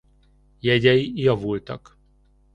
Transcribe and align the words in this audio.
Jegyei 0.61 1.13
javultak. 1.21 1.97